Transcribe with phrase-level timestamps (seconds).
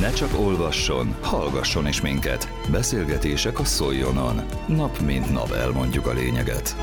[0.00, 2.48] Ne csak olvasson, hallgasson is minket.
[2.70, 4.40] Beszélgetések a Szoljonon.
[4.68, 6.76] Nap mint nap elmondjuk a lényeget.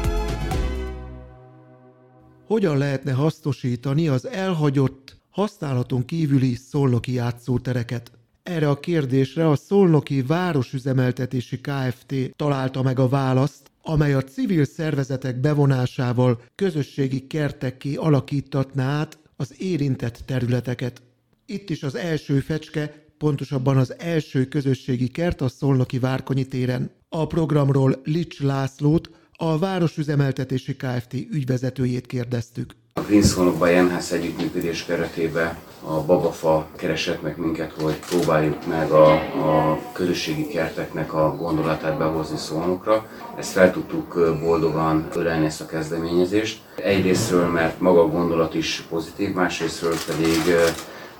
[2.48, 8.12] Hogyan lehetne hasznosítani az elhagyott, használaton kívüli szolnoki játszótereket?
[8.44, 12.14] Erre a kérdésre a Szolnoki Városüzemeltetési Kft.
[12.36, 20.20] találta meg a választ, amely a civil szervezetek bevonásával közösségi kertekké alakítatná át az érintett
[20.26, 21.02] területeket.
[21.46, 26.92] Itt is az első fecske, pontosabban az első közösségi kert a Szolnoki Várkonyi téren.
[27.10, 31.14] A programról Lics Lászlót, a Városüzemeltetési Kft.
[31.14, 32.76] ügyvezetőjét kérdeztük.
[32.94, 39.12] A Green Szolnokban Jenhász együttműködés keretében a Babafa keresett meg minket, hogy próbáljuk meg a,
[39.14, 43.08] a közösségi kerteknek a gondolatát behozni Szolnokra.
[43.38, 46.62] Ezt fel tudtuk boldogan ölelni ezt a kezdeményezést.
[46.76, 50.56] Egyrésztről, mert maga a gondolat is pozitív, másrésztről pedig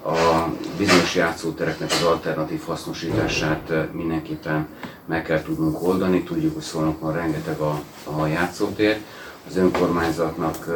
[0.08, 4.68] a bizonyos játszótereknek az alternatív hasznosítását mindenképpen
[5.06, 6.24] meg kell tudnunk oldani.
[6.24, 8.98] Tudjuk, hogy Szolnokon rengeteg a, a játszótér,
[9.48, 10.68] az önkormányzatnak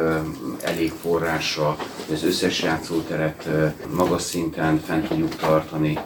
[0.62, 3.48] elég forrása, hogy az összes játszóteret
[3.94, 5.98] magas szinten fent tudjuk tartani,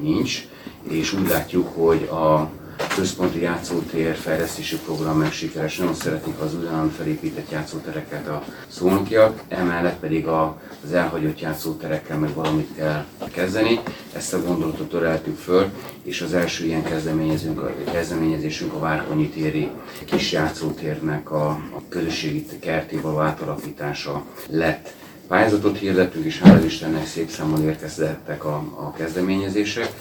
[0.00, 0.48] nincs,
[0.82, 2.50] és úgy látjuk, hogy a
[2.94, 5.76] központi játszótér fejlesztési program meg sikeres.
[5.76, 12.34] Nagyon szeretik az újonnan felépített játszótereket a szónokiak, emellett pedig a, az elhagyott játszóterekkel meg
[12.34, 13.80] valamit kell kezdeni.
[14.12, 15.70] Ezt a gondolatot töreltük föl,
[16.02, 19.70] és az első ilyen kezdeményezésünk a, kezdeményezésünk a Várkonyi téri
[20.04, 24.92] kis játszótérnek a, a közösségi kertéval átalakítása lett
[25.28, 29.92] pályázatot hirdettünk, és hála Istennek szép számon érkeztek a, a kezdeményezések.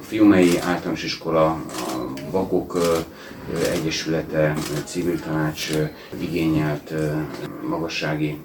[0.00, 2.78] A Fiumei Általános Iskola, a Vakok
[3.72, 5.68] Egyesülete, Civil Tanács
[6.18, 6.92] igényelt
[7.68, 8.38] magassági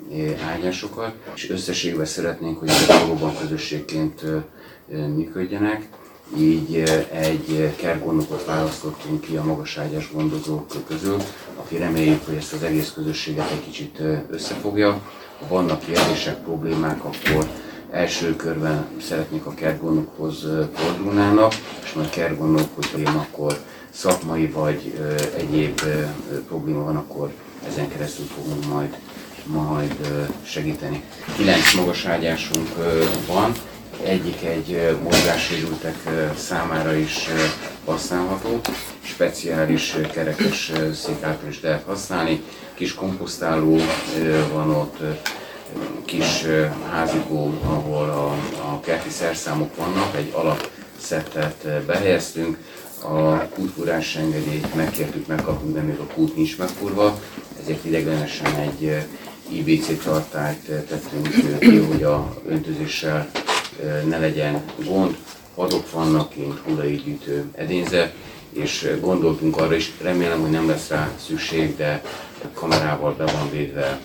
[0.56, 4.22] ágyásokat, és összességben szeretnénk, hogy ezek valóban közösségként
[5.16, 5.88] működjenek.
[6.38, 11.18] Így egy kergondokot választottunk ki a magaságyás gondozók közül,
[11.56, 15.02] aki reméljük, hogy ezt az egész közösséget egy kicsit összefogja.
[15.40, 17.48] Ha vannak kérdések, problémák, akkor
[17.92, 21.54] első körben szeretnék a kertgondokhoz fordulnának,
[21.84, 23.60] és majd kertgondok, hogyha én akkor
[23.90, 25.00] szakmai vagy
[25.38, 25.82] egyéb
[26.48, 27.32] probléma van, akkor
[27.68, 28.98] ezen keresztül fogunk majd,
[29.46, 29.96] majd
[30.44, 31.04] segíteni.
[31.36, 32.70] Kilenc magaságyásunk
[33.28, 33.52] van,
[34.04, 35.96] egyik egy mozgássérültek
[36.38, 37.28] számára is
[37.86, 38.62] használható,
[39.02, 42.44] speciális kerekes szék által is lehet használni,
[42.74, 43.78] kis komposztáló
[44.54, 44.98] van ott,
[46.06, 46.46] kis
[46.92, 48.32] házikó, ahol a,
[48.72, 52.58] a kerti szerszámok vannak, egy alakszettet behelyeztünk,
[53.02, 57.20] a kútfúrás engedélyt megkértük, megkapunk, de még a kút nincs megfúrva,
[57.62, 59.06] ezért ideglenesen egy
[59.50, 63.30] IBC tartályt tettünk ki, hogy a öntözéssel
[64.08, 65.18] ne legyen gond.
[65.56, 68.14] Adok vannak kint hullaidgyűjtő edényzet,
[68.50, 72.02] és gondoltunk arra is, remélem, hogy nem lesz rá szükség, de
[72.54, 74.00] kamerával be van védve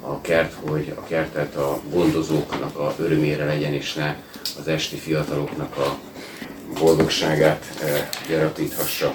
[0.00, 4.16] a kert, hogy a kertet a gondozóknak a örömére legyen, és ne
[4.58, 5.98] az esti fiataloknak a
[6.78, 7.64] boldogságát
[8.28, 9.14] gyarapíthassa.